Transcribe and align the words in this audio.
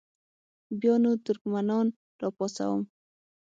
بیا 0.79 0.95
نو 1.03 1.11
ترکمنان 1.25 1.87
را 2.19 2.29
پاڅوم. 2.37 2.81